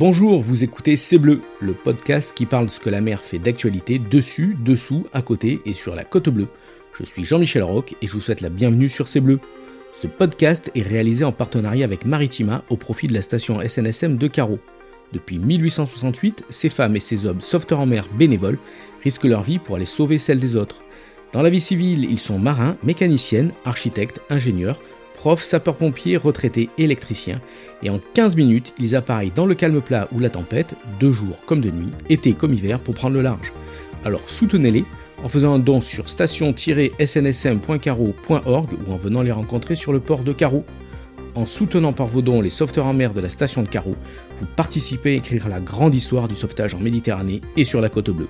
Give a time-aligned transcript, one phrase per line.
[0.00, 3.38] Bonjour, vous écoutez C'est Bleu, le podcast qui parle de ce que la mer fait
[3.38, 6.48] d'actualité dessus, dessous, à côté et sur la côte bleue.
[6.98, 9.40] Je suis Jean-Michel Roch et je vous souhaite la bienvenue sur C'est Bleu.
[10.00, 14.26] Ce podcast est réalisé en partenariat avec Maritima au profit de la station SNSM de
[14.26, 14.58] Carreau.
[15.12, 18.58] Depuis 1868, ces femmes et ces hommes sauveteurs en mer bénévoles
[19.04, 20.80] risquent leur vie pour aller sauver celle des autres.
[21.34, 24.80] Dans la vie civile, ils sont marins, mécaniciennes, architectes, ingénieurs,
[25.20, 27.42] profs, sapeurs-pompiers, retraités, électriciens,
[27.82, 31.36] et en 15 minutes, ils appareillent dans le calme plat ou la tempête, de jour
[31.44, 33.52] comme de nuit, été comme hiver, pour prendre le large.
[34.06, 34.86] Alors soutenez-les
[35.22, 40.32] en faisant un don sur station-snsm.caro.org ou en venant les rencontrer sur le port de
[40.32, 40.64] Carreau.
[41.34, 43.96] En soutenant par vos dons les sauveteurs en mer de la station de Carreau,
[44.38, 48.08] vous participez à écrire la grande histoire du sauvetage en Méditerranée et sur la côte
[48.08, 48.28] bleue.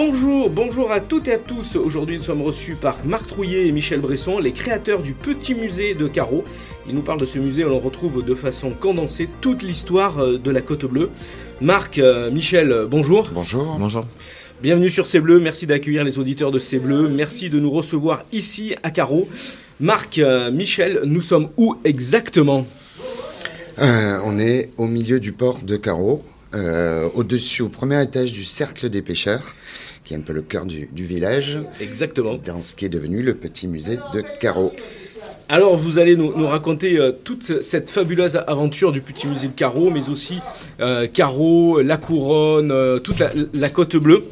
[0.00, 1.74] Bonjour, bonjour à toutes et à tous.
[1.74, 5.96] Aujourd'hui, nous sommes reçus par Marc Trouillet et Michel Bresson, les créateurs du Petit Musée
[5.96, 6.44] de Carreau.
[6.86, 10.38] Ils nous parlent de ce musée où l'on retrouve de façon condensée toute l'histoire euh,
[10.38, 11.10] de la Côte Bleue.
[11.60, 13.30] Marc, euh, Michel, euh, bonjour.
[13.34, 13.76] Bonjour.
[13.76, 14.04] Bonjour.
[14.62, 18.22] Bienvenue sur C'est Bleu, merci d'accueillir les auditeurs de C'est Bleu, merci de nous recevoir
[18.30, 19.28] ici à Carreau.
[19.80, 20.20] Marc,
[20.52, 22.68] Michel, nous sommes où exactement?
[23.78, 26.22] On est au milieu du port de Carreau,
[27.14, 29.54] au-dessus, au premier étage du Cercle des pêcheurs
[30.08, 31.58] qui est un peu le cœur du, village.
[31.82, 32.38] Exactement.
[32.42, 34.72] Dans ce qui est devenu le petit musée de Carreau.
[35.50, 39.90] Alors, vous allez nous, raconter euh, toute cette fabuleuse aventure du petit musée de Carreau,
[39.90, 40.40] mais aussi
[40.80, 44.24] euh, Carreau, la couronne, euh, toute la, côte bleue.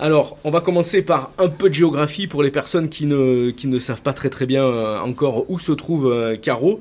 [0.00, 3.66] Alors, on va commencer par un peu de géographie pour les personnes qui ne, qui
[3.66, 6.80] ne savent pas très très bien euh, encore où se trouve euh, Carreau.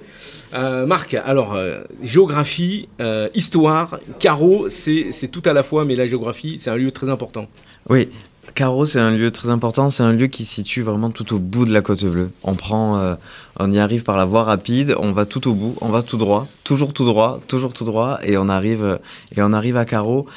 [0.54, 1.58] Euh, Marc, alors,
[2.02, 2.88] géographie,
[3.34, 7.48] histoire, Carreau, c'est tout à la fois, mais la géographie, c'est un lieu très important.
[7.90, 8.10] Oui,
[8.54, 9.90] Carreau, c'est un lieu très important.
[9.90, 12.30] C'est un lieu qui se situe vraiment tout au bout de la côte bleue.
[12.44, 13.18] On prend,
[13.60, 14.96] on y arrive par la voie rapide.
[15.00, 15.76] On va tout au bout.
[15.82, 19.00] On va tout droit, toujours tout droit, toujours tout droit, et on arrive,
[19.36, 20.28] et on arrive à Carreau.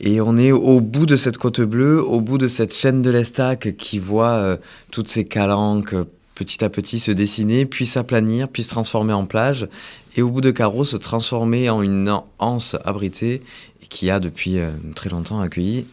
[0.00, 3.10] Et on est au bout de cette côte bleue, au bout de cette chaîne de
[3.10, 4.56] l'Estac qui voit euh,
[4.90, 6.04] toutes ces calanques euh,
[6.34, 9.68] petit à petit se dessiner, puis s'aplanir, puis se transformer en plage,
[10.16, 13.42] et au bout de Carreau se transformer en une anse abritée
[13.88, 15.86] qui a depuis euh, très longtemps accueilli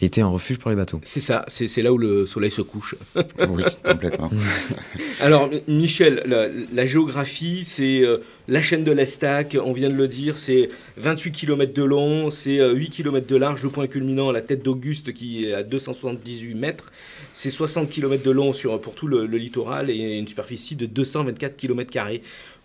[0.00, 1.00] était un refuge pour les bateaux.
[1.04, 2.96] C'est ça, c'est là où le soleil se couche.
[3.14, 4.30] oui, complètement.
[5.20, 6.24] Alors, Michel,
[6.72, 8.02] la, géographie, c'est
[8.48, 12.56] la chaîne de l'Estac, on vient de le dire, c'est 28 km de long, c'est
[12.56, 15.62] 8 euh, km de large, le point culminant à la tête d'Auguste qui est à
[15.62, 16.92] 278 mètres.
[17.32, 21.56] C'est 60 km de long sur, pour tout le, littoral et une superficie de 224
[21.56, 21.92] km.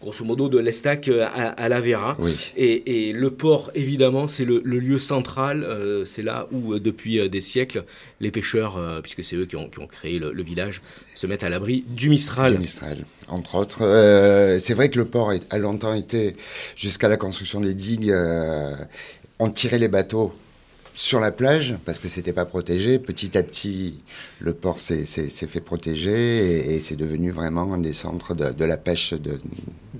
[0.02, 2.18] Grosso modo, de l'Estac à, à la Vera.
[2.56, 5.64] Et, le port, évidemment, c'est le, lieu central.
[5.64, 7.84] Euh, c'est là où, euh, depuis des siècles,
[8.20, 10.82] les pêcheurs, puisque c'est eux qui ont, créé le, village,
[11.16, 12.54] se mettent à l'abri du Mistral.
[12.54, 12.98] Du Mistral,
[13.28, 13.80] entre autres.
[14.60, 16.36] c'est vrai que le port à longtemps été,
[16.76, 18.76] jusqu'à la construction des digues, euh,
[19.40, 20.34] on tirait les bateaux
[20.97, 22.97] sur la plage parce que c'était pas protégé.
[22.97, 24.00] Petit à petit,
[24.40, 29.13] le port s'est fait protéger et, c'est devenu vraiment un des centres de, la pêche
[29.13, 29.40] de,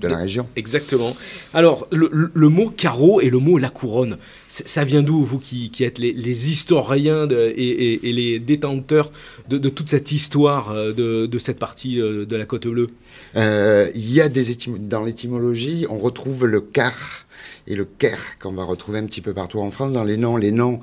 [0.02, 0.48] la région.
[0.56, 1.16] Exactement.
[1.54, 6.00] Alors, le, mot carreau et le mot la couronne, ça vient d'où, vous qui, êtes
[6.00, 9.12] les, historiens et, les détenteurs
[9.48, 10.92] de, toute cette histoire euh,
[11.28, 12.90] de, cette partie euh, de la côte bleue
[13.36, 14.48] Il y a des
[14.80, 17.24] dans l'étymologie, on retrouve le car
[17.68, 20.36] et le Caire qu'on va retrouver un petit peu partout en France dans les noms.
[20.36, 20.80] Les noms,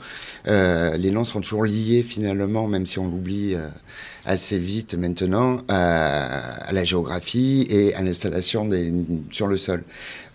[0.47, 3.67] euh, les noms sont toujours liés finalement, même si on l'oublie euh,
[4.25, 8.69] assez vite maintenant à, la géographie et à l'installation
[9.31, 9.83] sur le sol.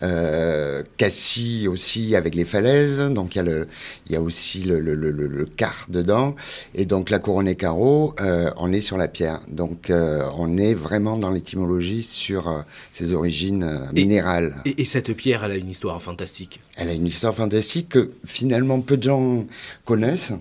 [0.03, 3.69] Euh, Cassis aussi avec les falaises, donc il y a, le,
[4.07, 6.35] il y a aussi le, le, le, quart dedans.
[6.75, 9.41] Et donc la couronne et carreau, euh, on est sur la pierre.
[9.49, 14.55] Donc euh, on est vraiment dans l'étymologie sur euh, ses origines minérales.
[14.65, 16.40] Et, et, cette pierre, elle a une histoire fantastique.
[16.77, 19.47] Elle a une histoire fantastique que finalement peu de gens
[19.85, 20.33] connaissent.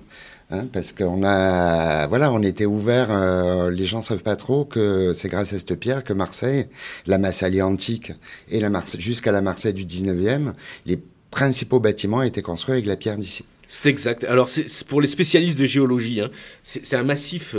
[0.51, 3.09] Hein, parce qu'on a, voilà, on était ouvert.
[3.11, 6.65] Euh, les gens savent pas trop que c'est grâce à cette pierre que Marseille,
[7.05, 8.13] la Massalie antique
[8.49, 10.53] et la jusqu'à la Marseille du 19e,
[10.87, 10.99] les
[11.29, 13.45] principaux bâtiments étaient construits avec la pierre d'ici.
[13.67, 14.23] C'est exact.
[14.23, 16.31] Alors, c'est pour les spécialistes de géologie, hein,
[16.63, 17.55] c'est un massif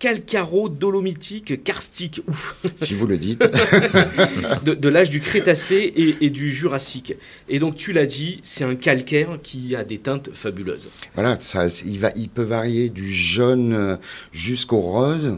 [0.00, 2.22] calcaro-dolomitique karstique.
[2.26, 2.56] Ouf.
[2.76, 3.40] Si vous le dites.
[4.64, 7.14] de, l'âge du Crétacé et, du Jurassique.
[7.48, 10.88] Et donc, tu l'as dit, c'est un calcaire qui a des teintes fabuleuses.
[11.14, 13.96] Voilà, ça, il, va, il peut varier du jaune euh,
[14.32, 15.36] jusqu'au rose,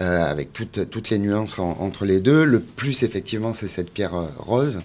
[0.00, 2.44] euh, avec toutes, toutes les nuances entre les deux.
[2.44, 4.78] Le plus, effectivement, c'est cette pierre euh, rose.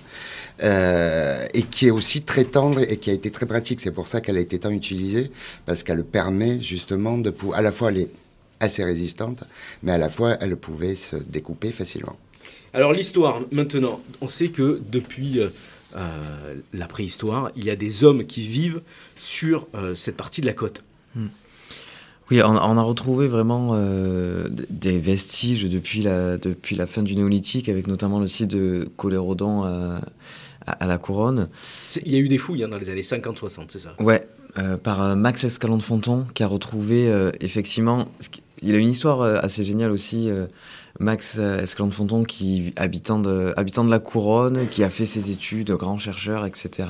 [0.62, 3.82] et qui est aussi très tendre et qui a été très pratique.
[3.82, 5.30] C'est pour ça qu'elle a été tant utilisée,
[5.68, 8.10] parce qu'elle permet justement de pouvoir à la fois les
[8.60, 9.44] assez résistante,
[9.84, 12.18] mais à la fois elle pouvait se découper facilement.
[12.74, 18.26] Alors l'histoire, maintenant, on sait que depuis, euh, la préhistoire, il y a des hommes
[18.26, 18.82] qui vivent
[19.18, 20.84] sur cette partie de la côte.
[21.16, 21.28] Hmm.
[22.30, 23.76] Oui, on, a retrouvé vraiment
[24.70, 29.64] des vestiges depuis la, depuis la fin du néolithique, avec notamment le site de Colérodon
[30.66, 31.50] à, la Couronne.
[32.06, 33.96] Il y a eu des fouilles hein, dans les années 50-60, c'est ça?
[34.00, 34.28] Ouais,
[34.58, 38.08] euh, par euh, Max Escalon de Fonton, qui a retrouvé euh, effectivement.
[38.62, 40.30] Il a une histoire assez géniale aussi.
[41.00, 43.54] Max Escalon de Fonton, qui habitant de,
[43.90, 46.90] la Couronne, qui a fait ses études, grand chercheur, etc.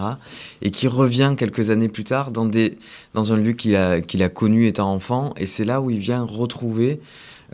[0.61, 2.77] Et qui revient quelques années plus tard dans, des,
[3.13, 5.33] un lieu qu'il a, qu'il a connu étant enfant.
[5.37, 6.99] Et c'est là où il vient retrouver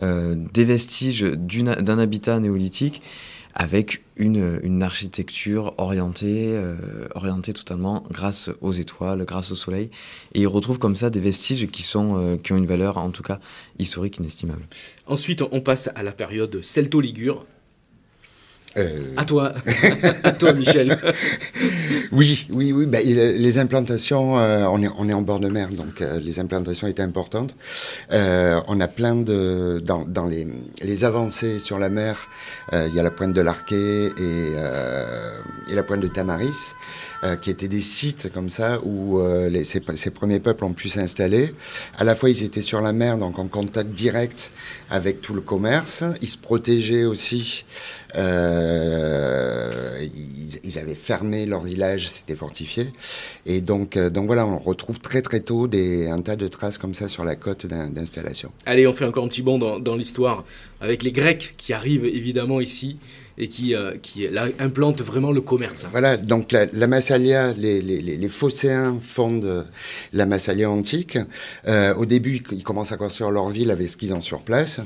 [0.00, 3.02] des vestiges d'un habitat néolithique
[3.58, 6.76] avec une, une architecture orientée, euh,
[7.14, 9.90] orientée totalement grâce aux étoiles, grâce au soleil.
[10.34, 13.10] Et il retrouve comme ça des vestiges qui, sont, euh, qui ont une valeur, en
[13.10, 13.40] tout cas
[13.78, 14.66] historique, inestimable.
[15.06, 17.46] Ensuite, on passe à la période celto-ligure,
[18.76, 19.54] euh, à toi,
[20.22, 20.98] à toi, Michel.
[22.12, 22.86] oui, oui, oui.
[22.86, 26.38] Ben, les implantations, euh, on, est, on est en bord de mer, donc euh, les
[26.40, 27.54] implantations étaient importantes.
[28.10, 30.46] on a plein de dans, dans les,
[30.82, 32.28] les, avancées sur la mer.
[32.72, 34.52] Il y a la pointe de l'Arquet et,
[35.70, 36.74] et la pointe de Tamaris.
[37.26, 41.54] Euh, qui étaient des sites comme ça où euh, ces, premiers peuples ont pu s'installer.
[41.98, 44.52] À la fois, ils étaient sur la mer, donc en contact direct
[44.90, 46.04] avec tout le commerce.
[46.22, 47.64] Ils se protégeaient aussi.
[48.16, 50.06] Euh,
[50.64, 52.88] ils, avaient fermé leur village, c'était fortifié.
[53.46, 57.08] Et donc, donc voilà, on retrouve très très tôt un tas de traces comme ça
[57.08, 58.50] sur la côte d'installation.
[58.66, 60.44] Allez, on fait encore un petit bond dans l'histoire
[60.80, 62.98] avec les Grecs qui arrivent évidemment ici
[63.38, 64.26] et qui, euh, qui
[64.58, 65.86] implante vraiment le commerce.
[65.90, 69.66] Voilà, donc la, la Massalia, les, les, les, Phocéens fondent
[70.12, 71.18] la Massalia antique.
[71.66, 74.80] Euh, au début, ils commencent à construire leur ville avec ce qu'ils ont sur place,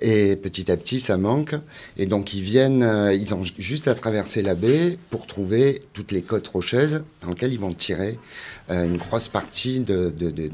[0.00, 1.54] et petit à petit, ça manque.
[1.96, 6.12] Et donc, ils viennent, euh, ils ont juste à traverser la baie pour trouver toutes
[6.12, 8.18] les côtes rocheuses dans lesquelles ils vont tirer
[8.63, 10.50] euh, une grosse partie de, de, de,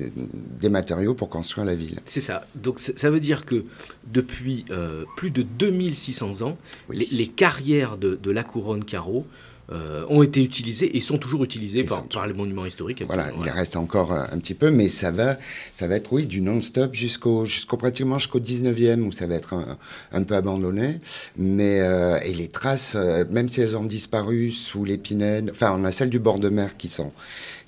[0.60, 2.00] des matériaux pour construire la ville.
[2.06, 2.46] C'est ça.
[2.54, 3.64] Donc ça veut dire que
[4.12, 6.58] depuis euh, plus de 2600 ans,
[6.90, 9.26] les, les, carrières de, la couronne carreau
[9.70, 13.04] euh, ont été utilisées et sont toujours utilisées par, par, les monuments historiques.
[13.06, 15.38] Voilà, il reste encore un petit peu, mais ça va,
[15.72, 19.54] ça va être oui du non-stop jusqu'au, jusqu'au pratiquement jusqu'au 19e où ça va être
[19.54, 19.78] un,
[20.10, 20.98] un peu abandonné.
[21.36, 21.78] Mais
[22.24, 22.96] et les traces,
[23.30, 26.76] même si elles ont disparu sous l'épinette, enfin on a celles du bord de mer
[26.76, 27.12] qui sont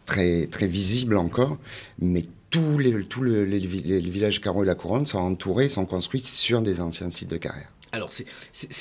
[0.05, 1.59] très, très visible encore,
[1.99, 6.23] mais tous les, tous les, les, villages carreaux et la couronne sont entourés, sont construits
[6.23, 7.72] sur des anciens sites de carrière.
[7.95, 8.25] Alors, c'est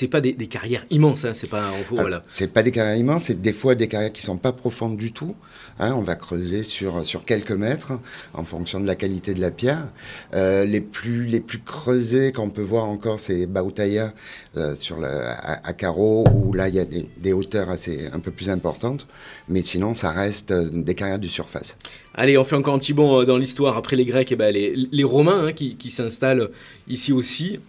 [0.00, 2.22] n'est pas des, carrières immenses, hein, c'est pas, voilà.
[2.26, 5.12] C'est pas des carrières immenses, c'est des fois des carrières qui sont pas profondes du
[5.12, 5.34] tout.
[5.78, 7.92] Hein, on va creuser sur, sur quelques mètres
[8.32, 9.86] en fonction de la qualité de la pierre.
[10.32, 14.14] Euh, les, plus, les plus creusés qu'on peut voir encore, c'est Bautaya
[14.56, 18.08] euh, sur le, à, à, carreaux, où là, il y a des, des, hauteurs assez,
[18.14, 19.06] un peu plus importantes.
[19.46, 21.76] Mais sinon, ça reste euh, des carrières de surface.
[22.14, 23.76] Allez, on fait encore un petit bond dans l'histoire.
[23.76, 26.48] Après les Grecs, et eh ben, les, les Romains hein, qui, qui s'installent
[26.88, 27.60] ici aussi.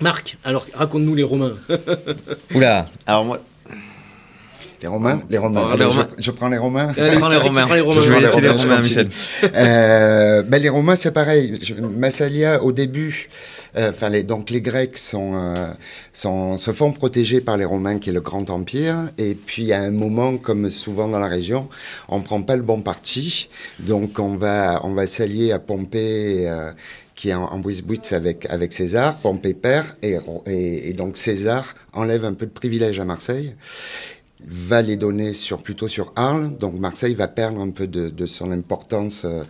[0.00, 1.54] Marc, alors raconte-nous les Romains.
[2.54, 3.38] Oula, alors moi.
[4.82, 5.74] Les Romains, les Romains.
[6.18, 6.92] Je, prends les Romains.
[6.96, 7.66] je prends les Romains.
[7.66, 9.08] Je vais laisser les Romains, Michel.
[9.54, 11.58] Euh, ben les Romains, c'est pareil.
[11.80, 15.72] Massalia, au début, euh, enfin, les, donc les Grecs sont, euh,
[16.12, 19.10] sont, se font protéger par les Romains, qui est le grand empire.
[19.18, 21.68] Et puis, à un moment, comme souvent dans la région,
[22.08, 23.48] on prend pas le bon parti.
[23.80, 26.50] Donc, on va, on va s'allier à Pompée
[27.16, 27.62] qui est en, en
[28.12, 33.00] avec, avec César, Pompée perd, et, et, et, donc César enlève un peu de privilège
[33.00, 33.54] à Marseille
[34.40, 36.56] va les donner sur, plutôt sur Arles.
[36.58, 39.42] Donc Marseille va perdre un peu de, de son importance euh,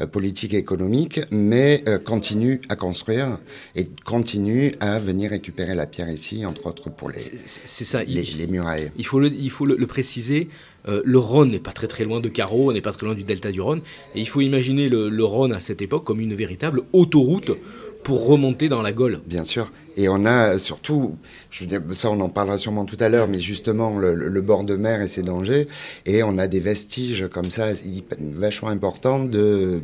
[0.00, 3.38] euh politique et économique, mais euh, continue à construire
[3.74, 7.20] et continue à venir récupérer la pierre ici, entre autres pour les,
[7.64, 8.90] c'est ça, les, il, les, murailles.
[8.96, 10.48] Il faut le, il faut le, le préciser.
[10.86, 13.14] Euh, le Rhône n'est pas très très loin de Carreau, on n'est pas très loin
[13.14, 13.80] du delta du Rhône.
[14.14, 17.50] Et il faut imaginer le, le Rhône à cette époque comme une véritable autoroute
[18.02, 19.20] pour remonter dans la Gaule.
[19.26, 19.70] Bien sûr.
[19.98, 21.16] Et on a surtout,
[21.50, 24.40] je veux dire, ça on en parlera sûrement tout à l'heure, mais justement le, le,
[24.40, 25.66] bord de mer et ses dangers.
[26.06, 27.70] Et on a des vestiges comme ça
[28.20, 29.82] vachement importants de,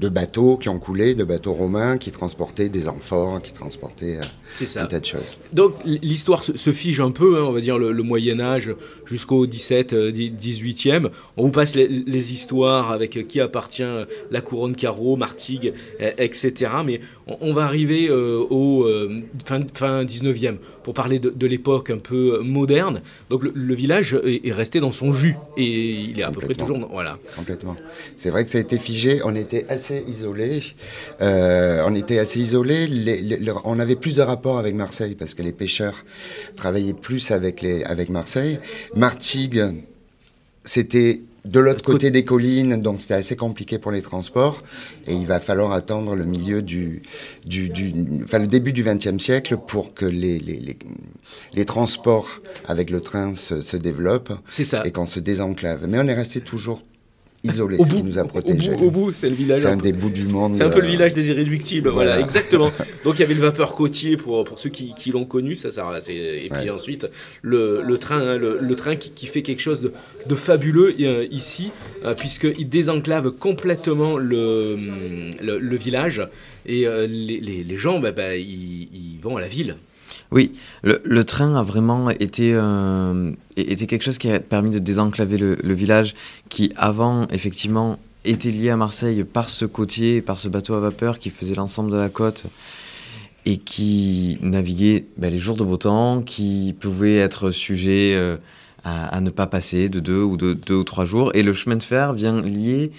[0.00, 4.66] de bateaux qui ont coulé, de bateaux romains qui transportaient des amphores, qui transportaient euh,
[4.80, 5.38] un tas de choses.
[5.52, 8.74] Donc l'histoire se, fige un peu, hein, on va dire le, le Moyen Âge
[9.06, 11.06] jusqu'au 17, 18e.
[11.06, 13.84] Euh, on vous passe les, les, histoires avec qui appartient
[14.32, 16.72] la couronne carreau, Martigues, etc.
[16.84, 18.84] Mais on, on va arriver euh, au
[19.44, 23.02] fin, fin 19e, pour parler de, de l'époque un peu moderne.
[23.30, 26.40] Donc le, le village est, est, resté dans son jus et il est à peu
[26.40, 27.18] près toujours dans, voilà.
[27.36, 27.76] Complètement.
[28.16, 29.20] C'est vrai que ça a été figé.
[29.24, 30.60] On était assez isolés.
[31.20, 32.86] Euh, on était assez isolés.
[32.86, 36.04] Les, les, on avait plus de rapports avec Marseille parce que les pêcheurs
[36.56, 38.58] travaillaient plus avec les avec Marseille.
[38.94, 39.62] Martigues
[40.64, 44.60] c'était de l'autre côté des collines, donc c'était assez compliqué pour les transports.
[45.06, 47.02] Et il va falloir attendre le milieu du,
[47.44, 47.92] du, du
[48.24, 50.76] enfin le début du XXe siècle pour que les, les, les,
[51.52, 54.32] les, transports avec le train se, se développent
[54.84, 55.86] et qu'on se désenclave.
[55.86, 56.82] Mais on est resté toujours
[57.44, 58.72] isolé, ce qui nous a protégés.
[58.72, 59.60] Au bout, c'est le village.
[59.60, 60.56] C'est un des bouts du monde.
[60.56, 62.72] C'est un peu le village des irréductibles, voilà, voilà exactement.
[63.04, 65.70] Donc il y avait le vapeur côtier pour, pour ceux qui, qui l'ont connu, ça,
[65.70, 66.70] ça et puis ouais.
[66.70, 67.06] ensuite
[67.42, 69.92] le, le train, hein, le, le, train qui, qui, fait quelque chose de,
[70.26, 71.70] de fabuleux euh, ici,
[72.04, 74.76] euh, puisqu'il désenclave complètement le,
[75.42, 76.26] le, le village
[76.66, 79.76] et euh, les, les, les, gens, bah, bah, ils, ils vont à la ville.
[80.30, 80.52] Oui,
[80.82, 85.74] le, train a vraiment été, euh, été quelque chose qui a permis de désenclaver le,
[85.74, 86.14] village
[86.48, 91.18] qui, avant, effectivement, était lié à Marseille par ce côtier, par ce bateau à vapeur
[91.18, 92.46] qui faisait l'ensemble de la côte
[93.46, 98.38] et qui naviguait ben, les jours de beau temps, qui pouvait être sujet euh,
[98.84, 101.30] à, à, ne pas passer de deux ou de deux ou trois jours.
[101.34, 102.90] Et le chemin de fer vient lier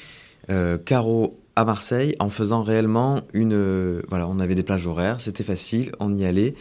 [0.50, 3.54] euh, Carreau à Marseille en faisant réellement une...
[3.54, 6.54] Euh, voilà, on avait des plages horaires, c'était facile, on y allait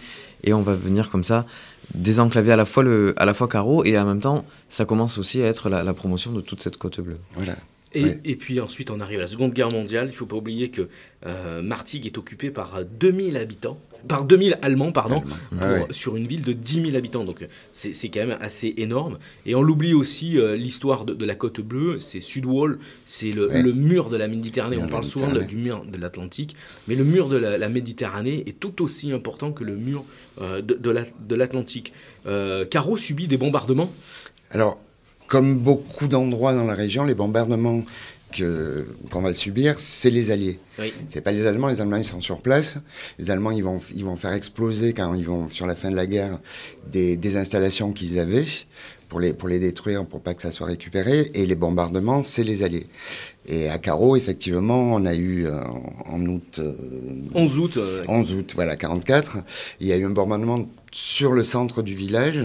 [0.45, 1.47] et on va venir comme ça
[1.95, 5.19] désenclaver à la fois le à la fois Carreau et en même temps ça commence
[5.19, 7.19] aussi à être la, la promotion de toute cette côte bleue.
[7.35, 7.55] Voilà.
[7.93, 8.21] Et, ouais.
[8.25, 10.07] et, puis ensuite on arrive à la Seconde Guerre mondiale.
[10.07, 10.89] Il ne faut pas oublier que
[11.27, 15.37] euh, Martigues est occupée par 2000 habitants, par 2000 Allemands, pardon, Allemand.
[15.51, 15.87] pour, Ah ouais.
[15.91, 17.25] sur une ville de 10 000 habitants.
[17.25, 19.19] Donc c'est quand même assez énorme.
[19.47, 23.49] Et on l'oublie aussi, euh, l'histoire de, de, la côte bleue, c'est Sudwall, c'est le,
[23.49, 23.63] Ouais.
[23.63, 24.79] le, mur de la Méditerranée.
[24.81, 26.57] On parle souvent de- du mur de l'Atlantique,
[26.89, 30.05] mais le mur de la, la Méditerranée est tout aussi important que le mur
[30.41, 31.93] euh, de, de la- de l'Atlantique.
[32.27, 33.91] Euh, Carreau subit des bombardements.
[34.51, 34.79] Alors,
[35.29, 37.83] comme beaucoup d'endroits dans la région, les bombardements
[38.35, 40.59] que- qu'on va subir, c'est les Alliés.
[40.79, 40.93] Oui.
[41.09, 42.77] C'est pas les Allemands, les Allemands ils sont sur place.
[43.19, 45.97] Les Allemands ils vont, ils vont faire exploser quand ils vont sur la fin de
[45.97, 46.41] la guerre
[46.91, 48.45] des, des installations qu'ils avaient
[49.09, 51.31] pour les, pour les détruire, pour pas que ça soit récupéré.
[51.35, 52.87] Et les bombardements, c'est les Alliés.
[53.47, 55.61] Et à Carreau, effectivement, on a eu euh,
[56.07, 56.75] en, août, euh,
[57.35, 57.77] 11 août.
[57.77, 59.39] euh, 11 août, voilà, 44,
[59.81, 62.41] il y a eu un bombardement sur le centre du village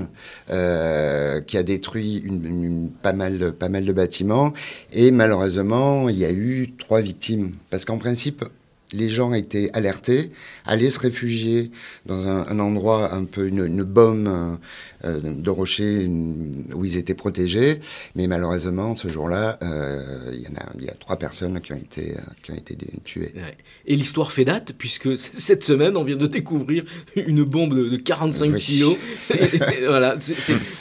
[0.50, 4.54] euh, qui a détruit une, une- pas, mal, pas mal de bâtiments.
[4.92, 7.54] Et malheureusement, il y a eu trois victimes.
[7.70, 8.44] Parce qu'en principe,
[8.93, 10.31] les gens étaient alertés,
[10.65, 11.69] allaient se réfugier
[12.05, 14.58] dans un, un endroit un peu, une, une baume
[15.05, 17.79] euh, de rochers une- où ils étaient protégés.
[18.15, 21.77] Mais malheureusement, ce jour-là, euh, il y, a, il y a trois personnes qui ont
[21.77, 23.31] été, euh, qui ont été tuées.
[23.36, 23.55] Ouais.
[23.86, 26.84] Et l'histoire fait date, puisque cette semaine, on vient de découvrir
[27.15, 28.60] une bombe de, de 45 Oui.
[28.60, 28.98] kilos.
[29.31, 30.15] Et voilà,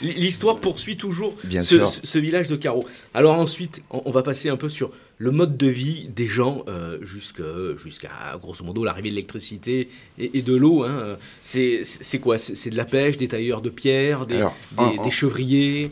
[0.01, 1.87] l'histoire poursuit toujours Bien ce, sûr.
[1.87, 2.85] ce- ce village de Carreau.
[3.13, 6.63] Alors ensuite, on, on va passer un peu sur le mode de vie des gens
[6.69, 7.43] euh, jusqu'à,
[8.41, 10.83] grosso modo, l'arrivée de l'électricité et, et de l'eau.
[10.83, 11.17] hein.
[11.41, 11.83] C'est
[12.21, 12.37] quoi?
[12.37, 15.91] C'est de la pêche, des tailleurs de pierre, des, Alors, des, en- en- des chevriers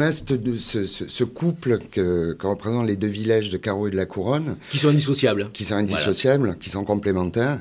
[0.00, 3.96] a ce, ce- ce couple que, que représentent les deux villages de Carreau et de
[3.96, 5.48] la Couronne, qui sont indissociables.
[5.52, 7.60] qui sont indissociables, qui sont complémentaires.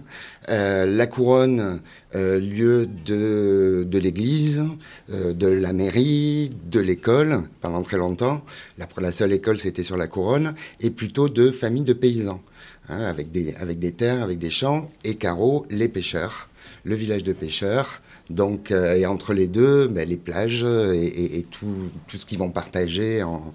[0.50, 1.82] Euh, la Couronne,
[2.16, 4.64] euh, lieu de, l'église,
[5.12, 8.44] euh, de la mairie, de l'école, pendant très longtemps.
[8.98, 12.42] La, seule école, c'était sur la Couronne, et plutôt de familles de paysans,
[12.90, 16.50] hein, avec, des, terres, avec des champs, et Carreau, les pêcheurs,
[16.84, 18.02] le village de pêcheurs.
[18.30, 22.26] Donc, euh, et entre les deux, ben, les plages et, et- et tout, tout ce
[22.26, 23.54] qu'ils vont partager en,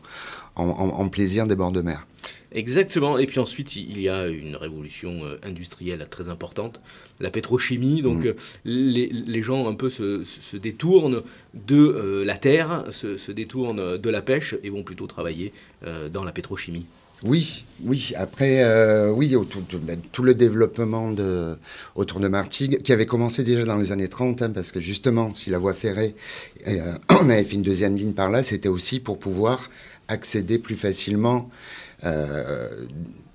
[0.56, 2.06] en, plaisir des bords de mer.
[2.52, 3.18] Exactement.
[3.18, 6.80] Et puis ensuite, il y a une révolution euh, industrielle très importante,
[7.20, 8.02] la pétrochimie.
[8.02, 8.26] Donc Mm.
[8.28, 11.22] euh, les, les gens un peu se, se- se détournent
[11.54, 15.52] de euh, la terre, se, se détournent de la pêche et vont plutôt travailler
[15.86, 16.86] euh, dans la pétrochimie.
[17.24, 18.12] Oui, oui.
[18.16, 19.34] Après, euh, oui,
[20.12, 21.56] tout le développement de,
[21.94, 25.32] autour de Martigues, qui avait commencé déjà dans les années 30, hein, parce que justement,
[25.32, 26.14] si la voie ferrée,
[26.68, 29.70] euh, on avait fait une deuxième ligne par là, c'était aussi pour pouvoir
[30.08, 31.50] accéder plus facilement
[32.04, 32.84] euh,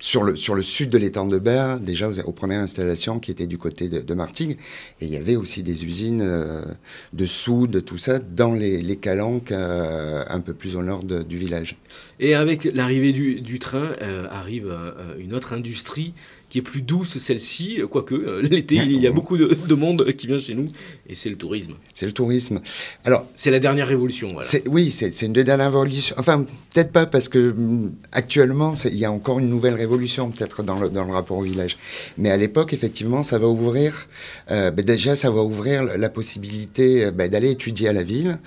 [0.02, 3.32] sur, le, sur le sud de l'étang de Berre, déjà aux, aux premières installations qui
[3.32, 4.58] étaient du côté de, de Martigues.
[5.00, 6.66] Et il y avait aussi des usines euh,
[7.14, 11.24] de soude, tout ça, dans les, les calanques euh, un peu plus au nord de-
[11.24, 11.78] du village.
[12.20, 14.76] Et avec l'arrivée du, du train euh, arrive
[15.20, 16.14] une autre industrie
[16.50, 20.28] qui est plus douce, celle-ci, quoique l'été, il y a beaucoup de, de monde qui
[20.28, 20.66] vient chez nous,
[21.08, 21.76] et c'est le tourisme.
[21.94, 22.60] C'est le tourisme.
[23.06, 24.28] Alors, C'est la dernière révolution.
[24.34, 24.46] Voilà.
[24.68, 26.14] Oui, c'est une des dernières révolutions.
[26.20, 26.44] Enfin,
[26.74, 29.91] peut-être pas parce que hum, actuellement, il y a encore une nouvelle révolution
[30.30, 31.78] peut-être dans le, dans le rapport au village.
[32.18, 34.08] Mais à l'époque, effectivement, ça va ouvrir.
[34.52, 38.38] euh, ben déjà, ça va ouvrir la possibilité euh, ben, d'aller étudier à la ville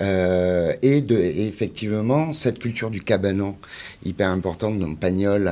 [0.00, 3.56] euh, et, de, et effectivement cette culture du cabanon
[4.04, 4.78] hyper importante.
[4.78, 5.50] Donc Pagnol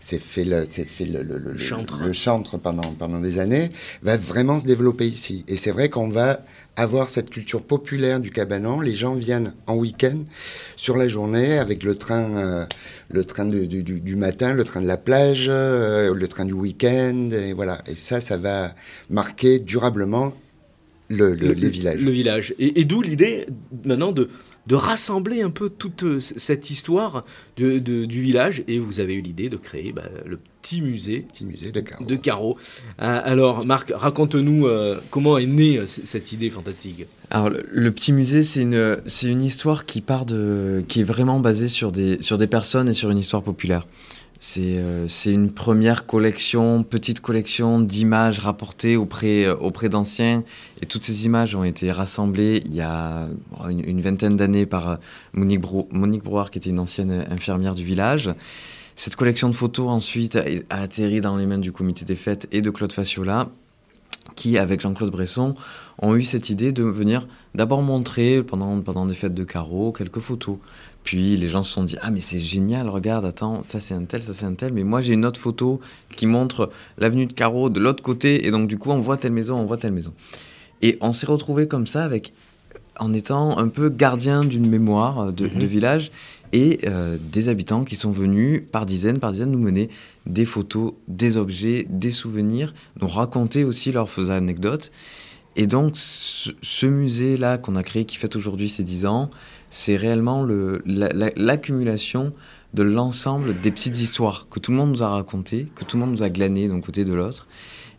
[0.00, 1.58] s'est fait le, fait le, le- le,
[2.12, 2.58] chantre.
[2.58, 3.70] pendant, pendant des années,
[4.02, 5.44] va vraiment se développer ici.
[5.48, 6.40] Et c'est vrai qu'on va
[6.76, 8.80] avoir cette culture populaire du cabanon.
[8.80, 10.24] Les gens viennent en week-end
[10.76, 12.66] sur la journée avec le train, euh,
[13.10, 17.52] le train du, matin, le train de la plage, euh, le train du week-end, et
[17.52, 17.82] voilà.
[17.86, 18.74] Et ça, ça va
[19.10, 20.34] marquer durablement
[21.08, 22.00] le, les villages.
[22.00, 22.54] Le village.
[22.58, 23.46] Et, d'où l'idée
[23.84, 24.30] maintenant de,
[24.66, 27.24] de rassembler un peu toute euh, cette histoire
[27.56, 28.62] de, du village.
[28.68, 32.04] Et vous avez eu l'idée de créer bah, le petit musée, petit musée de carreaux.
[32.04, 32.58] De carreaux.
[33.00, 37.06] Euh, alors, Marc, raconte-nous euh, comment est née cette idée fantastique.
[37.30, 41.40] Alors, le, petit musée, c'est une, c'est une histoire qui part de, qui est vraiment
[41.40, 43.86] basée sur des, sur des personnes et sur une histoire populaire.
[44.58, 50.42] Euh, c'est une première collection, petite collection d'images rapportées auprès, euh, auprès d'anciens.
[50.80, 53.28] Et toutes ces images ont été rassemblées il y a
[53.68, 54.96] une, vingtaine d'années par euh,
[55.32, 58.30] Monique, Monique Brouard, qui était une ancienne infirmière du village.
[58.96, 62.62] Cette collection de photos ensuite a, atterri dans les mains du comité des fêtes et
[62.62, 63.48] de Claude Faciola,
[64.34, 65.54] qui, avec Jean-Claude Bresson,
[65.98, 70.20] ont eu cette idée de venir d'abord montrer pendant, pendant des fêtes de carreau quelques
[70.20, 70.58] photos.
[71.04, 74.04] Puis les gens se sont dit Ah, mais c'est génial, regarde, attends, ça c'est un
[74.04, 74.72] tel, ça c'est un tel.
[74.72, 75.80] Mais moi j'ai une autre photo
[76.10, 78.46] qui montre l'avenue de Carreau de l'autre côté.
[78.46, 80.12] Et donc du coup, on voit telle maison, on voit telle maison.
[80.82, 82.32] Et on s'est retrouvé comme ça avec,
[82.98, 85.58] en étant un peu gardien d'une mémoire de, mhm.
[85.60, 86.10] village
[86.52, 89.88] et euh, des habitants qui sont venus par dizaines, par dizaines nous mener
[90.26, 94.92] des photos, des objets, des souvenirs, nous raconter aussi leurs anecdotes.
[95.56, 99.30] Et donc, ce, musée-là qu'on a créé, qui fête aujourd'hui ses 10 ans,
[99.70, 100.46] c'est réellement
[100.86, 102.32] l'accumulation
[102.74, 106.04] de l'ensemble des petites histoires que tout le monde nous a racontées, que tout le
[106.04, 107.46] monde nous a glanées d'un côté de l'autre,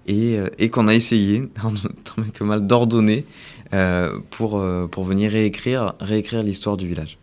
[0.08, 1.48] et, euh, et qu'on a essayé,
[2.04, 3.26] tant que mal, d'ordonner
[3.74, 7.18] euh, pour, euh, pour venir réécrire, réécrire l'histoire du village.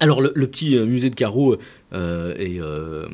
[0.00, 1.58] Alors, le, petit musée de carreaux euh,
[1.92, 3.06] et, euh,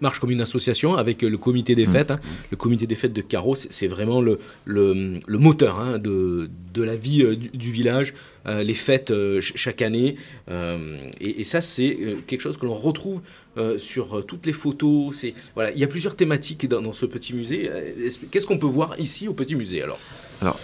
[0.00, 1.92] marche comme une association avec le comité des mmh.
[1.92, 2.10] fêtes.
[2.10, 2.20] Hein.
[2.50, 6.96] Le comité des fêtes de Carreau, c'est vraiment le, le, moteur hein, de, de, la
[6.96, 8.14] vie euh, du, village,
[8.46, 10.16] les fêtes chaque année.
[11.20, 13.20] Et, ça, c'est quelque chose que l'on retrouve
[13.78, 15.16] sur toutes les photos.
[15.16, 17.68] C'est voilà, il y a plusieurs thématiques dans, ce petit musée.
[18.30, 19.98] Qu'est-ce qu'on peut voir ici au petit musée alors?
[20.42, 20.60] Alors,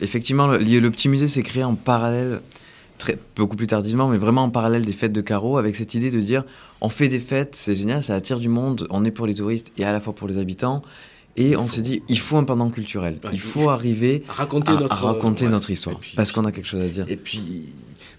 [0.00, 2.40] effectivement, le, le petit musée s'est créé en parallèle
[3.36, 6.20] beaucoup plus tardivement, mais vraiment en parallèle des fêtes de carreau, avec cette idée de
[6.20, 6.44] dire
[6.80, 9.72] on fait des fêtes, c'est génial, ça attire du monde, on est pour les touristes
[9.78, 10.82] et à la fois pour les habitants.
[11.36, 13.18] Et on s'est dit, il faut un pendant culturel.
[13.32, 15.98] il faut arriver à raconter, notre, raconter notre histoire.
[16.14, 17.06] parce qu'on a quelque chose à dire.
[17.08, 17.70] Et puis,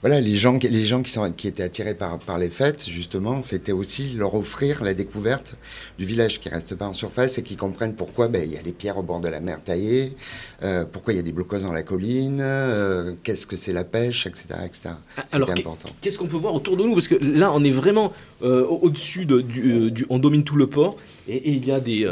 [0.04, 3.42] voilà, les gens, les gens qui, sont, qui étaient attirés par, par les fêtes, justement,
[3.42, 5.56] c'était aussi leur offrir la découverte
[5.98, 8.62] du village qui reste pas en surface et qui comprennent pourquoi ben, il y a
[8.62, 10.14] des pierres au bord de la mer taillées,
[10.62, 13.86] euh, pourquoi il y a des blocos dans la colline, euh, qu'est-ce que c'est la
[13.86, 14.48] pêche, etc.
[14.66, 14.90] etc.
[15.32, 15.90] Alors, important.
[16.02, 16.96] Qu'est-ce qu'on peut voir autour de nous?
[16.96, 18.12] Parce que là, on est vraiment
[18.44, 22.10] au-dessus de, du, On domine tout le port et, il y a des.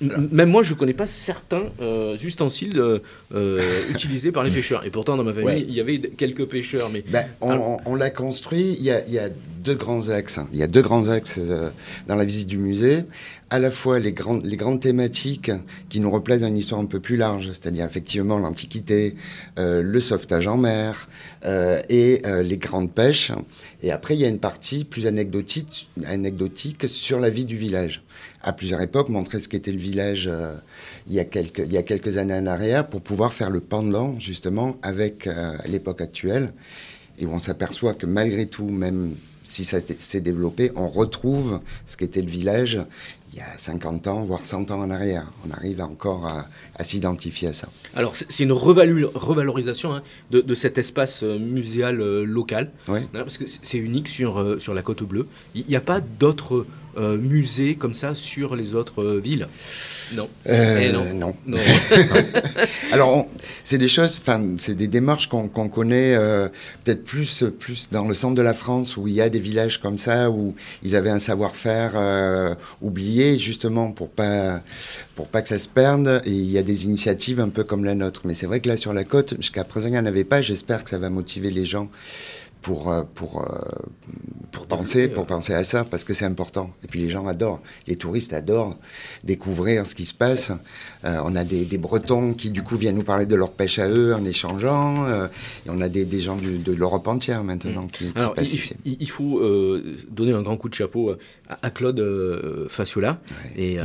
[0.00, 1.64] même moi, je ne connais pas certains
[2.22, 2.80] ustensiles
[3.90, 4.86] utilisés par les pêcheurs.
[4.86, 6.90] Et pourtant, dans ma famille, il y avait quelques pêcheurs.
[6.90, 8.76] Mais ben, on, l'a construit.
[8.78, 9.28] Il y, a,
[9.62, 10.40] deux grands axes.
[10.52, 11.70] Il y a deux grands axes euh,
[12.08, 13.04] dans la visite du musée.
[13.50, 15.50] À la fois les grandes, les grandes thématiques
[15.88, 19.14] qui nous replacent dans une histoire un peu plus large, c'est-à-dire effectivement l'Antiquité,
[19.58, 21.08] euh, le sauvetage en mer
[21.44, 23.32] euh, et les grandes pêches.
[23.82, 25.88] Et après, il y a une partie plus anecdotique,
[26.86, 28.02] sur la vie du village.
[28.42, 30.30] À plusieurs époques, montrer ce qu'était le village
[31.08, 33.60] il, y a quelques, il y a quelques années en arrière pour pouvoir faire le
[33.60, 35.28] pendant justement avec
[35.66, 36.52] l'époque actuelle
[37.18, 39.14] et on s'aperçoit que malgré tout, même
[39.52, 42.80] si ça s'est développé, on retrouve ce qu'était le village
[43.32, 45.24] il y a 50 ans, voire 100 ans en arrière.
[45.46, 47.68] On arrive encore à, s'identifier à ça.
[47.94, 53.00] Alors, c'est une revalorisation hein, de, cet espace euh, muséal euh, local, oui.
[53.00, 55.26] Hein, parce que c'est unique sur, euh, sur la Côte Bleue.
[55.54, 56.66] Il n'y a pas d'autres
[56.98, 59.48] euh, musée comme ça sur les autres euh, villes
[60.14, 60.28] Non.
[60.46, 61.34] Euh, eh non.
[61.46, 61.58] non.
[62.92, 63.26] Alors,
[63.64, 66.14] c'est des choses, enfin, c'est des démarches qu'on connaît
[66.84, 69.78] peut-être plus, plus dans le centre de la France où il y a des villages
[69.78, 74.60] comme ça où ils avaient un savoir-faire oublié justement pour pas
[75.14, 76.20] pour pas que ça se perde.
[76.26, 78.22] Et il y a des initiatives un peu comme la nôtre.
[78.24, 80.42] Mais c'est vrai que là sur la côte, jusqu'à présent il n'y en avait pas.
[80.42, 81.88] J'espère que ça va motiver les gens
[82.62, 83.58] pour, euh, pour, euh,
[84.52, 86.72] pour, penser, pour penser à ça, parce que c'est important.
[86.84, 88.78] Et puis les gens adorent, les touristes adorent
[89.24, 90.52] découvrir ce qui se passe.
[91.04, 93.80] Euh, on a des, des, Bretons qui, du coup, viennent nous parler de leur pêche
[93.80, 95.06] à eux en échangeant.
[95.66, 98.76] et on a des, des gens de l'Europe entière maintenant qui, passent il, ici.
[98.84, 99.42] Il faut
[100.08, 101.16] donner un grand coup de chapeau
[101.48, 103.20] à, Claude Faciola
[103.56, 103.78] et,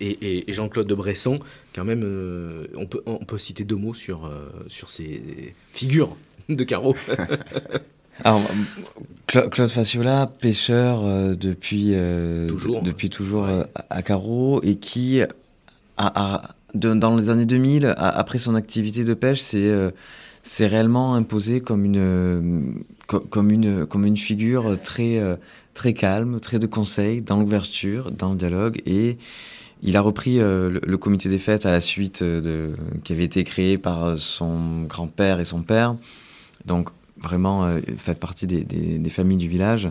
[0.00, 1.40] et, et Jean-Claude de Bresson.
[1.74, 2.04] Quand même,
[2.76, 4.30] on, peut, on peut citer deux mots sur,
[4.68, 6.16] sur ces figures
[6.48, 6.94] de carreaux.
[8.24, 8.42] Alors,
[9.26, 11.02] Claude Faciola, pêcheur
[11.36, 11.94] depuis,
[12.48, 13.48] toujours, depuis toujours
[13.90, 15.22] à Carreau et qui,
[15.96, 16.42] a,
[16.74, 23.50] dans les années 2000, après son activité de pêche, s'est réellement imposé comme une, comme
[23.50, 25.20] une, comme une figure très,
[25.74, 28.80] très calme, très de conseils, dans l'ouverture, dans le dialogue.
[28.86, 29.18] Et
[29.82, 32.70] il a repris euh, le, comité des fêtes à la suite euh, de,
[33.02, 35.96] qui avait été créé par son grand-père et son père.
[36.66, 36.90] Donc,
[37.22, 39.90] vraiment, euh, fait partie des, des, familles du village.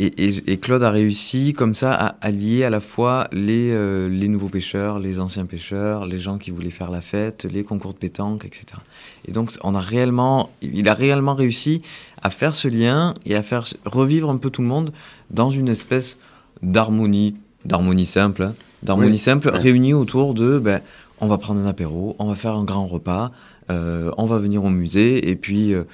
[0.00, 3.72] Et, et, Claude a réussi comme ça à allier à la fois les,
[4.08, 7.94] les nouveaux pêcheurs, les anciens pêcheurs, les gens qui voulaient faire la fête, les concours
[7.94, 8.80] de pétanque, etc.
[9.26, 11.82] Et donc, on a réellement, il a réellement réussi
[12.22, 14.92] à faire ce lien et à faire revivre un peu tout le monde
[15.30, 16.18] dans une espèce
[16.62, 17.34] d'harmonie,
[17.64, 20.80] d'harmonie simple, hein, d'harmonie simple, réunie autour de, ben,
[21.20, 23.30] on va prendre un apéro, on va faire un grand repas,
[23.70, 25.74] euh, on va venir au musée et puis.
[25.74, 25.84] Euh,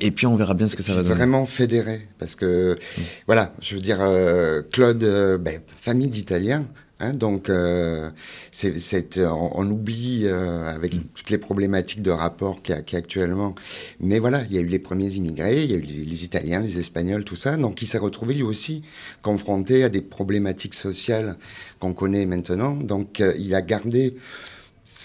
[0.00, 1.14] et, puis on verra bien ce que ça va donner.
[1.14, 2.76] Vraiment fédéré, parce que
[3.26, 5.04] voilà, je veux dire, euh, Claude,
[5.40, 6.66] ben, famille d'Italiens,
[7.02, 8.10] Hein, donc, euh,
[8.52, 11.00] c'est, on, oublie euh, avec mm.
[11.14, 13.56] toutes les problématiques de rapport qu'il y, a, actuellement.
[13.98, 16.60] Mais voilà, il y a eu les premiers immigrés, il y a eu les, Italiens,
[16.60, 17.56] les Espagnols, tout ça.
[17.56, 18.82] Donc, il s'est retrouvé lui aussi
[19.20, 21.36] confronté à des problématiques sociales
[21.80, 22.76] qu'on connaît maintenant.
[22.76, 24.14] Donc, euh, il a gardé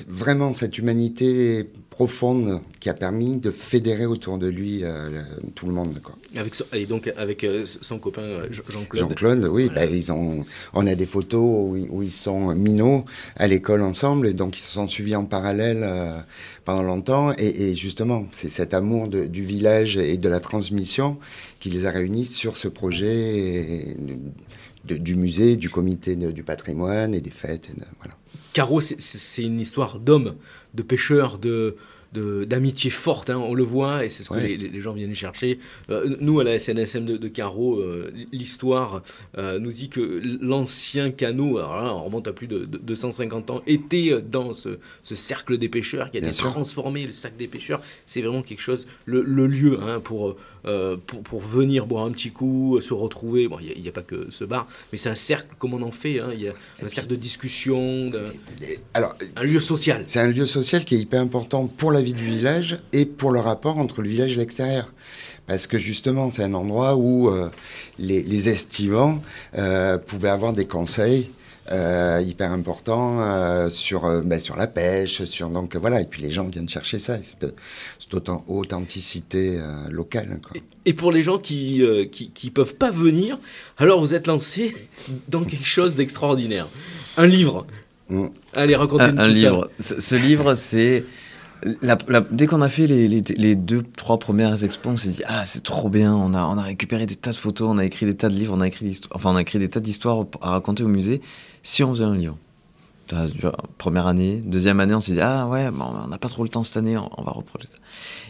[0.07, 5.21] vraiment cette humanité profonde qui a permis de fédérer autour de lui euh,
[5.55, 5.99] tout le monde.
[6.03, 6.15] Quoi.
[6.35, 9.09] Avec et donc avec euh, son copain euh, Jean-Claude.
[9.09, 9.69] Jean-Claude, oui.
[9.73, 14.33] Bah, ils ont, on a des photos où, ils sont minots à l'école ensemble et
[14.33, 15.87] donc ils se sont suivis en parallèle
[16.65, 17.33] pendant longtemps.
[17.37, 21.17] Et, justement, c'est cet amour du village et de la transmission
[21.59, 23.95] qui les a réunis sur ce projet
[24.95, 27.71] du musée, du comité du patrimoine et des fêtes.
[27.99, 28.15] voilà.
[28.53, 30.35] Caro, c'est une histoire d'hommes,
[30.73, 31.75] de pêcheurs, de
[32.13, 35.59] d'amitié forte, hein, on le voit, et c'est ce que les, gens viennent chercher.
[35.89, 39.03] Euh, nous, à la SNSM de, de Caro, euh, l'histoire
[39.37, 43.61] euh, nous dit que l'ancien canot, alors là, on remonte à plus de, 250 ans,
[43.67, 47.81] était dans ce, cercle des pêcheurs, qui a été transformé, le cercle des pêcheurs.
[48.05, 50.35] C'est vraiment quelque chose, le, lieu hein, pour,
[51.05, 53.47] pour, pour, venir boire un petit coup, se retrouver.
[53.47, 55.91] Bon, il n'y a, pas que ce bar, mais c'est un cercle, comme on en
[55.91, 56.53] fait, hein, il y a
[56.83, 58.11] un cercle de discussion,
[58.93, 60.03] alors, un lieu social.
[60.07, 63.31] C'est un lieu social qui est hyper important pour la vie du village et pour
[63.31, 64.91] le rapport entre le village et l'extérieur.
[65.45, 67.49] Parce que justement, c'est un endroit où euh,
[67.99, 69.21] les, estivants
[69.57, 71.31] euh, pouvaient avoir des conseils
[71.71, 76.01] euh, hyper importants sur, ben, sur la pêche, sur donc voilà.
[76.01, 77.47] Et puis les gens viennent chercher ça, cette,
[77.99, 80.39] cette authenticité locale.
[80.85, 83.37] Et, pour les gens qui, qui, qui peuvent pas venir,
[83.77, 84.75] alors vous êtes lancé
[85.27, 86.67] dans quelque chose d'extraordinaire,
[87.17, 87.65] un livre.
[88.09, 88.27] Mm.
[88.55, 89.69] Allez, racontez-nous un, un livre.
[89.79, 91.03] ce livre, c'est
[92.31, 95.89] dès qu'on a fait les, deux, trois premières expos, on s'est dit ah c'est trop
[95.89, 98.29] bien, on a, on a récupéré des tas de photos, on a écrit des tas
[98.29, 100.87] de livres, on a écrit enfin on a écrit des tas d'histoires à raconter au
[100.87, 101.21] musée.
[101.67, 102.37] Si on faisait un livre,
[103.77, 106.49] première année, deuxième année, on s'est dit ah ouais, bon, on n'a pas trop le
[106.49, 107.77] temps cette année, on, va reprocher ça.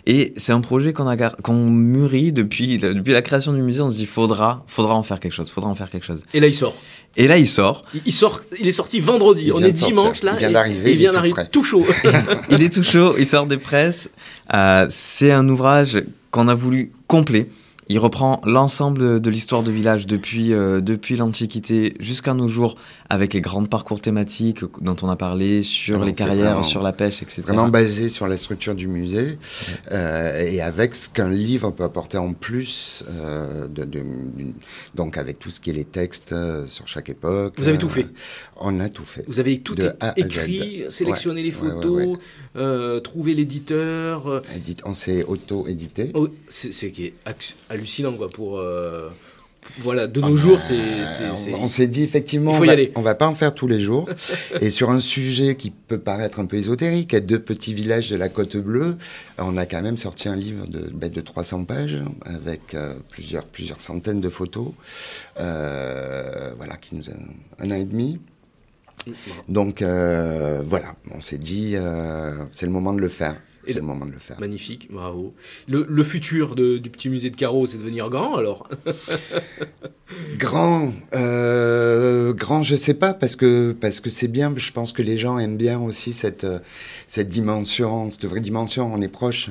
[0.07, 3.83] Et c'est un projet qu'on a qu'on mûrit depuis depuis la création du musée.
[3.83, 6.23] On se dit faudra faudra en faire quelque chose, faudra en faire quelque chose.
[6.33, 6.73] Et là il sort.
[7.15, 7.83] Et là, il sort.
[8.05, 9.51] Il, sort, il est sorti vendredi.
[9.51, 10.33] On est dimanche là.
[10.33, 10.91] Il vient d'arriver.
[10.91, 11.85] Il vient d'arriver tout, chaud.
[12.51, 13.15] il est tout chaud.
[13.17, 14.09] Il sort des presses.
[14.53, 17.49] Euh, c'est un ouvrage qu'on a voulu complet.
[17.89, 22.75] Il reprend l'ensemble de, l'histoire du village depuis, euh, depuis l'Antiquité jusqu'à nos jours,
[23.09, 27.21] avec les grands parcours thématiques dont on a parlé, sur les carrières, sur la pêche,
[27.21, 27.43] etc.
[27.45, 29.37] Vraiment basé sur la structure du musée,
[29.91, 33.87] euh, et avec ce qu'un livre peut apporter en plus, euh, de,
[34.95, 37.53] donc avec tout ce qui est les textes sur chaque époque.
[37.57, 38.07] Vous avez tout fait
[38.57, 39.23] On a tout fait.
[39.27, 39.75] Vous avez tout
[40.17, 42.17] écrit, sélectionné les photos,
[43.01, 44.41] trouvé l'éditeur
[44.83, 46.11] On s'est auto-édité.
[46.15, 47.13] Oh, c'est qui est
[47.77, 49.07] hallucinant quoi pour euh,
[49.79, 50.77] voilà de nos ah jours c'est
[51.53, 54.09] on, s'est dit effectivement on, va, on va pas en faire tous les jours.
[54.61, 58.15] Et sur un sujet qui peut paraître un peu ésotérique à deux petits villages de
[58.15, 58.97] la côte bleue
[59.37, 63.43] on a quand même sorti un livre de, ben, de 300 pages avec euh, plusieurs
[63.43, 64.69] plusieurs centaines de photos
[65.39, 67.13] euh, voilà qui nous a
[67.63, 68.19] un an et demi.
[69.47, 71.75] Donc voilà, on s'est dit,
[72.51, 73.37] c'est le moment de le faire.
[73.67, 74.39] C'est le moment de le faire.
[74.39, 75.33] Magnifique, bravo.
[75.67, 78.69] Le, futur du petit musée de Carreau, c'est de devenir grand alors
[80.37, 84.53] Grand, euh, grand, je sais pas parce que parce que c'est bien.
[84.55, 86.47] Je pense que les gens aiment bien aussi cette
[87.07, 88.89] cette dimension, cette vraie dimension.
[88.93, 89.49] On est proche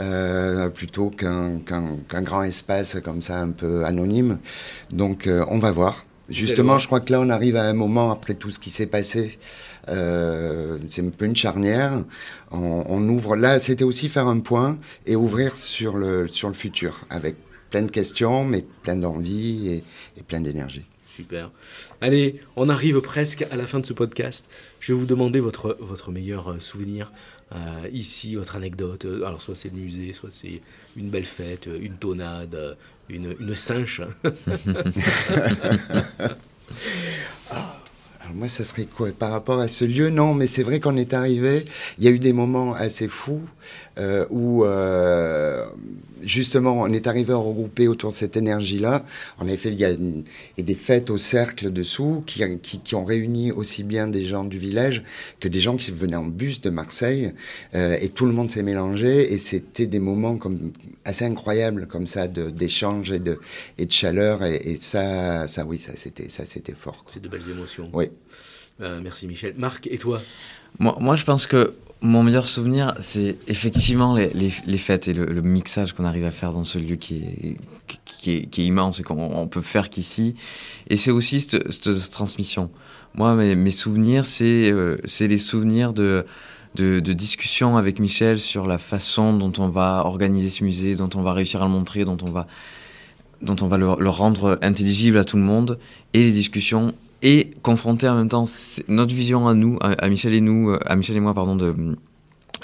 [0.00, 4.40] euh, plutôt qu'un qu'un grand espace comme ça un peu anonyme.
[4.92, 6.04] Donc euh, on va voir.
[6.28, 8.86] Justement, je crois que là, on arrive à un moment après tout ce qui s'est
[8.86, 9.38] passé.
[9.88, 12.04] Euh, c'est un peu une charnière.
[12.50, 13.36] On, ouvre.
[13.36, 17.36] Là, c'était aussi faire un point et ouvrir sur le sur le futur avec
[17.70, 19.82] plein de questions, mais plein d'envie
[20.16, 20.84] et, plein d'énergie.
[21.08, 21.50] Super.
[22.00, 24.46] Allez, on arrive presque à la fin de ce podcast.
[24.80, 27.12] Je vais vous demander votre, votre meilleur euh, souvenir
[27.54, 29.04] euh, ici, votre anecdote.
[29.04, 30.62] Alors, soit c'est le musée, soit c'est
[30.96, 32.74] une belle fête, une tonade, euh,
[33.12, 34.00] une, une cinche.
[38.20, 39.10] Alors moi, ça serait quoi?
[39.10, 41.64] Par rapport à ce lieu, non, mais c'est vrai qu'on est arrivé,
[41.98, 43.42] il y a eu des moments assez fous
[43.98, 45.66] euh, où, euh,
[46.24, 49.04] justement, on est arrivé à regrouper autour de cette énergie-là.
[49.38, 50.24] En effet, il y a une-
[50.56, 54.44] et des fêtes au cercle dessous qui, qui, qui ont réuni aussi bien des gens
[54.44, 55.02] du village
[55.40, 57.32] que des gens qui venaient en bus de Marseille.
[57.74, 60.72] Euh, et tout le monde s'est mélangé et c'était des moments comme,
[61.04, 63.38] assez incroyables comme ça d'échange et de,
[63.78, 64.44] et de chaleur.
[64.44, 67.04] Et, et ça, ça, oui, ça c'était ça c'était fort.
[67.12, 67.90] C'est de belles émotions.
[67.92, 68.06] Oui.
[68.80, 69.54] Euh, merci Michel.
[69.58, 70.20] Marc, et toi?
[70.78, 75.92] Moi, moi, je pense que mon meilleur souvenir, c'est effectivement les, fêtes et le, mixage
[75.92, 77.22] qu'on arrive à faire dans ce lieu qui
[78.26, 80.34] est, immense et qu'on on peut faire qu'ici.
[80.90, 82.70] Et c'est aussi cette, transmission.
[83.14, 86.24] Moi, mes, souvenirs, c'est euh, c'est les souvenirs de,
[86.74, 91.32] discussions avec Michel sur la façon dont on va organiser ce musée, dont on va
[91.32, 92.46] réussir à le montrer, dont on va,
[93.76, 95.78] le rendre intelligible à tout le monde,
[96.14, 98.44] et les discussions et confronter en même temps
[98.88, 101.74] notre vision à nous, à, Michel et nous, euh, à Michel et moi, pardon, de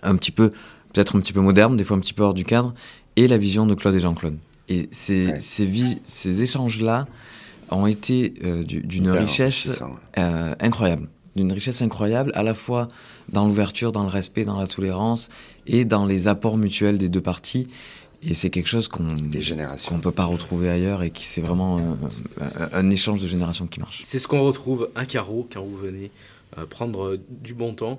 [0.03, 0.51] un petit peu,
[0.93, 2.75] peut-être un petit peu moderne, des fois un petit peu hors du cadre,
[3.17, 4.37] et la vision de Claude et Jean-Claude.
[4.69, 5.39] Et ces, Ouais.
[6.05, 7.07] ces, échanges-là
[7.71, 9.83] ont été euh, du- d'une richesse
[10.19, 11.09] euh, incroyable.
[11.37, 12.89] D'une richesse incroyable, à la fois
[13.29, 15.29] dans l'ouverture, dans le respect, dans la tolérance
[15.67, 17.67] et dans les apports mutuels des deux parties.
[18.23, 19.97] Et c'est quelque chose qu'on générations.
[19.97, 23.81] ne peut pas retrouver ailleurs et qui c'est vraiment un, un échange de générations qui
[23.81, 24.03] marche.
[24.05, 26.11] C'est ce qu'on retrouve à Carreau quand vous venez
[26.57, 27.99] euh, prendre euh, du bon temps.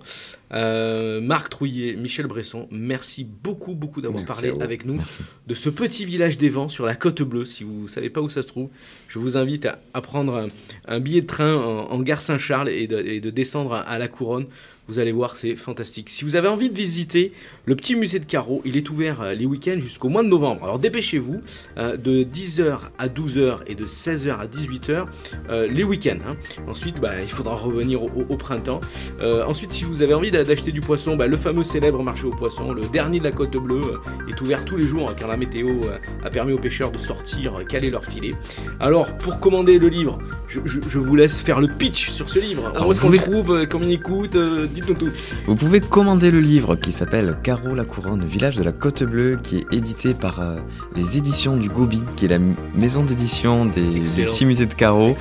[0.53, 5.21] Euh, Marc Trouillet, Michel Bresson, merci beaucoup, beaucoup d'avoir parlé avec nous Merci.
[5.47, 7.45] de ce petit village des vents sur la côte bleue.
[7.45, 8.69] Si vous ne savez pas où ça se trouve,
[9.07, 10.47] je vous invite à, à prendre un,
[10.87, 13.99] un billet de train en, en gare Saint-Charles et de, et de descendre à, à
[13.99, 14.47] la Couronne.
[14.89, 16.09] Vous allez voir, c'est fantastique.
[16.09, 17.31] Si vous avez envie de visiter
[17.65, 20.63] le petit musée de Carreau, il est ouvert euh, les week-ends jusqu'au mois de novembre.
[20.63, 21.41] Alors dépêchez-vous,
[21.77, 25.05] euh, de 10h à 12h et de 16h à 18h
[25.51, 26.17] euh, les week-ends.
[26.27, 26.35] hein.
[26.67, 28.79] Ensuite, bah, il faudra revenir au, printemps.
[29.21, 32.25] Euh, ensuite, si vous avez envie d'a- d'acheter du poisson, bah, le fameux célèbre marché
[32.25, 33.81] aux poissons, le dernier de la côte bleue,
[34.27, 35.81] est ouvert tous les jours hein, car la météo
[36.23, 38.31] a permis aux pêcheurs de sortir, caler leur filet.
[38.79, 42.39] Alors, pour commander le livre, je, je- je vous laisse faire le pitch sur ce
[42.39, 42.71] livre.
[42.73, 44.35] Alors, Où est-ce qu'on le trouve Comment on écoute
[44.79, 45.11] Dites-nous tout.
[45.45, 49.37] Vous pouvez commander le livre qui s'appelle Carreau la Couronne, village de la Côte Bleue,
[49.41, 50.57] qui est édité par euh,
[50.95, 52.39] les éditions du Gobi, qui est la
[52.75, 54.31] maison d'édition des, du Excellent.
[54.31, 55.15] petit musée de Carreau.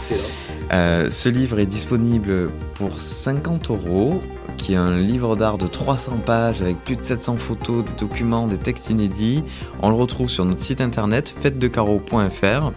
[0.72, 4.22] Euh, ce livre est disponible pour 50 euros,
[4.58, 8.46] qui est un livre d'art de 300 pages avec plus de 700 photos, des documents,
[8.46, 9.42] des textes inédits.
[9.82, 12.72] On le retrouve sur notre site internet fêtedecarreau.fr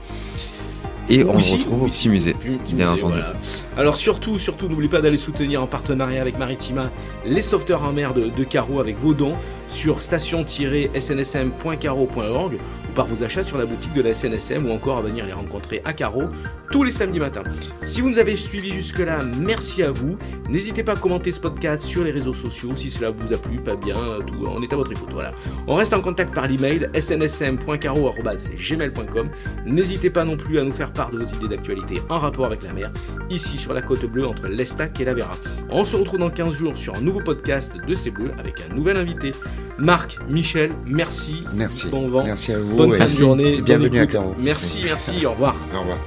[1.10, 2.36] et on Aussi, le retrouve au petit musée.
[2.74, 3.14] Bien entendu.
[3.14, 3.34] voilà.
[3.78, 6.90] Alors surtout, surtout, n'oubliez pas d'aller soutenir en partenariat avec Maritima
[7.26, 9.34] les sauveteurs en mer de, de Carreau avec vos dons
[9.70, 12.58] sur station-snsm.carreau.org
[12.92, 15.82] par vos achats sur la boutique de la SNSM ou encore à venir les rencontrer
[15.86, 16.24] à Carreau
[16.72, 17.44] tous les samedis matins.
[17.82, 20.18] Si vous nous avez suivis jusque-là, merci à vous.
[20.50, 23.58] N'hésitez pas à commenter ce podcast sur les réseaux sociaux si cela vous a plu,
[23.58, 23.94] pas bien,
[24.26, 25.10] tout, on est à votre écoute.
[25.12, 25.32] Voilà.
[25.68, 29.30] On reste en contact par l'email snsm.carreau.gmail.com.
[29.66, 32.64] N'hésitez pas non plus à nous faire part de vos idées d'actualité en rapport avec
[32.64, 32.92] la mer,
[33.30, 35.32] ici sur la côte bleue entre l'Estac et la Vera.
[35.70, 38.74] On se retrouve dans 15 jours sur un nouveau podcast de C'est Bleu avec un
[38.74, 39.32] nouvel invité.
[39.82, 41.44] Marc, Michel, merci.
[41.54, 41.90] Merci.
[41.90, 42.24] Bon vent.
[42.24, 42.76] Merci à vous.
[42.76, 43.62] Bonne fin de journée.
[43.62, 44.06] Bienvenue à.
[44.06, 44.36] Carreau.
[44.40, 45.56] Merci, merci, au revoir.
[45.76, 45.98] Au revoir.